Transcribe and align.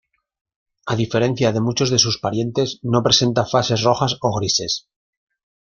A 0.91 0.93
diferencia 1.01 1.53
de 1.55 1.61
muchos 1.67 1.91
de 1.93 1.99
sus 1.99 2.17
parientes, 2.23 2.69
no 2.91 3.03
presenta 3.07 3.45
fases 3.53 3.83
rojas 3.87 4.11
o 4.27 4.29
grises. 4.37 4.73